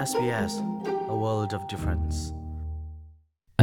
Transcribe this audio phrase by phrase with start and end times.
[0.00, 0.60] SBS
[1.08, 2.16] a world of difference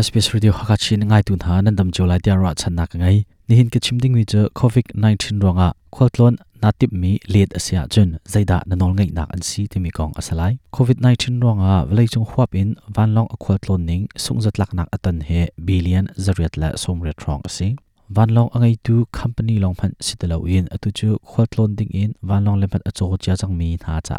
[0.06, 3.18] SBS Radio Hakachin ngai tun ha nan dam jolai dia ra channa ka ngai
[3.48, 8.10] ni hin ke chimding mi che COVID 19 ronga khwaltlon natip mi let asia chun
[8.34, 12.08] zaida na nol ngai nak an si ti mi kong asalai COVID 19 ronga velai
[12.14, 16.54] chung huap in van long a khwaltlon ning sungjat lak nak atan he billion zariat
[16.62, 17.70] la somre trong asi
[18.16, 22.42] van long angai tu company long phan sitalo in atu chu khwaltlon ding in van
[22.46, 24.16] long lempat acho cha chang mi na cha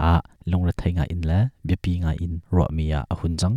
[0.52, 3.54] ลงระไทยงาอินและเบียปีงาอินรอมียาหุนจัง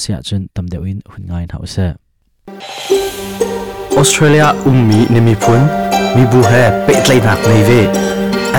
[0.00, 1.86] เสียจนตำเดวินหุนงายนเฮาเซอ
[3.96, 5.60] อสเตรเลียอุ้มมีนิมิพุน
[6.16, 7.70] มีบุเฮเปิดไลนักในเว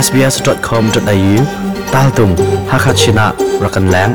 [0.05, 1.35] sbs.com.au
[1.93, 2.29] ตาลตุง
[2.71, 3.25] ฮักชินะ
[3.63, 4.09] รักันแรง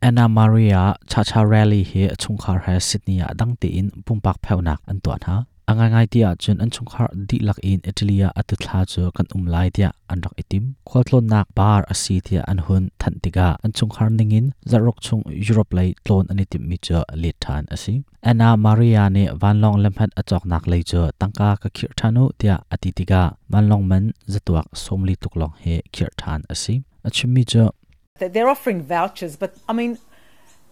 [0.00, 9.26] แอนนามาริอาชาชาเรลลี่เฮชุงคาร์เฮสซิดนียดังตีอินปุ่มปักแผ่วนักอันตัวนะ angai ngai tia chun an chungkhar di lak in Italia atu thla chu kan
[9.34, 10.64] um lai tia an rak itim.
[10.88, 13.56] Khwaltlon nak bar asi tia an hun than tiga.
[13.64, 17.94] An chungkhar ningin zarok chung Europe lai tlon ani tim mi cha le than asi
[18.22, 22.92] Anna Maria ne vanlong lemhat achok nak lai chu tangka ka khir thanu tia ati
[22.92, 23.22] tiga.
[23.52, 26.74] Vanlong man zatuak somli tuklong he khir than asi
[27.06, 27.70] achimi cha
[28.18, 29.98] They're offering vouchers, but I mean,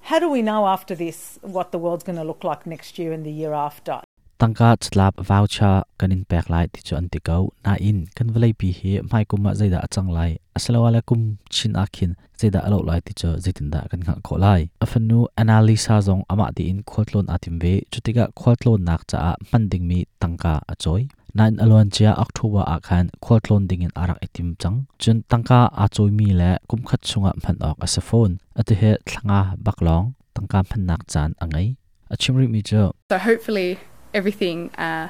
[0.09, 3.13] how do we know after this what the world's going to look like next year
[3.13, 4.01] and the year after?
[4.43, 8.69] Tangka chlap voucher kanin pek lai ti chu anti ko na in kan velai pi
[8.79, 11.21] hi mai kuma zaida achang lai assalamu alaikum
[11.55, 15.97] chin akhin zaida alo lai ti chu zitin da kan kha kho lai afanu analisa
[16.07, 19.19] zong ama ti in khotlon atim ve chutiga khotlon nak cha
[19.51, 21.03] manding mi tangka achoi
[21.39, 26.11] nain alon chia october a khan khotlon ding in arak etim chang chun tangka achoi
[26.19, 30.83] mi le kum khat chunga phan ok asa phone ati he thlanga baklong tangka phan
[30.89, 31.69] nak chan angai
[32.13, 33.71] achimri mi chu So hopefully
[34.15, 35.09] everything uh,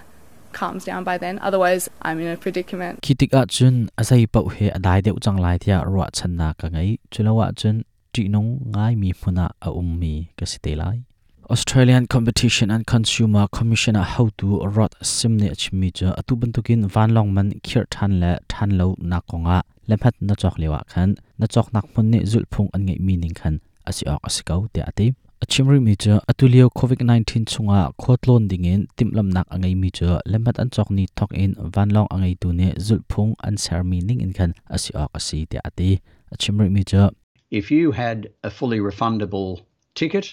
[0.53, 1.39] calms down by then.
[1.41, 3.00] Otherwise, I'm in a predicament.
[3.03, 6.98] kitik a chun asai pau he adai deu chang lai thia ro channa ka ngai
[7.11, 11.05] chulawa chun ti nong ngai mi phuna a ummi ka site lai
[11.50, 17.51] Australian Competition and Consumer Commissioner how to rot simne chmi cha atu bantukin vanlong man
[17.67, 19.58] khir than le than lo na konga
[19.89, 23.34] lephat na chok lewa khan na chok nak mun ne zul phung an ngai meaning
[23.40, 25.07] khan asi ok asikau te ati
[25.42, 30.58] achimri mi cha atulio covid 19 chunga khotlon dingin timlam nak angai mi cha lembat
[30.63, 34.55] an chok ni thok in vanlong angai tu ne zulphung an ser meaning in khan
[34.70, 35.89] asi ok asi te ati.
[36.35, 37.11] Achimri mi cha
[37.51, 39.61] if you had a fully refundable
[39.97, 40.27] ticket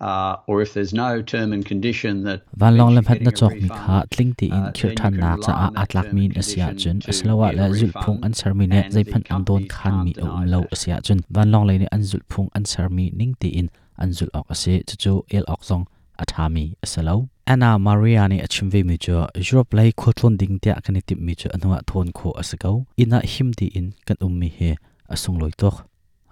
[0.00, 3.54] uh, or if there's no term and condition that van long lam hat na chok
[3.62, 7.52] mi kha tling ti in khir than na cha a atlak min asia chun aslawa
[7.58, 10.60] la zul phung an ser mi ne zai phan an don khan mi um lo
[10.72, 13.68] asia chun van long le ni an zul phung an ser mi ning ti in
[13.98, 15.84] an zul ok ase chu chu el ok song,
[16.18, 17.28] athami, asalo.
[17.46, 21.48] Ana Maria ni achimve mi chu, Europe lai khotlon ding tia kan tip mi chu
[21.54, 22.86] anwa thon kho asako.
[22.98, 24.76] Ina him ti in, kan um mi he,
[25.10, 25.76] asung loi tok.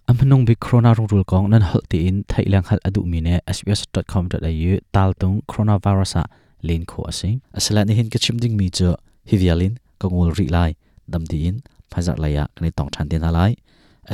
[0.09, 3.41] Amhanung bi corona rung rul kong, nan hal ti in thailang hal adu mi ne
[3.57, 6.25] sbs.com.au tal tung, coronavirus a
[6.63, 7.41] len kho ase.
[7.55, 8.95] Asala ni hin ka chimding mi chu
[9.31, 10.77] hivialin kangul ri lai,
[11.09, 11.63] dam ti in
[11.95, 13.53] phazar laya kan tong than tin halai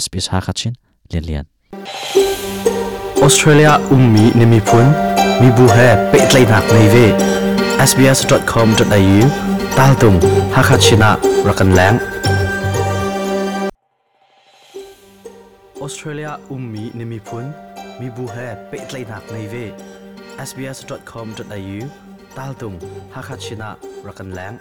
[0.04, 0.74] sbs ha khachin
[1.12, 1.46] len lian.
[3.30, 4.86] ออสเตรเลียอุ้มมีนิมิพุน
[5.40, 6.96] มีบุเฮเปิดไลนักในเว
[7.88, 9.18] sbs.com.au
[9.78, 10.14] ตาลตุง
[10.54, 11.10] ฮักฮัชินะ
[11.48, 11.94] รักันแหลง
[15.80, 17.44] ออสเตรเลียอุ้มมีนิมิพุน
[18.00, 18.36] มีบุเฮ
[18.68, 19.54] เปิดไลนักในเว
[20.48, 21.78] sbs.com.au
[22.36, 22.74] ตาลตุง
[23.14, 23.70] ฮักฮัชินะ
[24.08, 24.52] รักันแหลง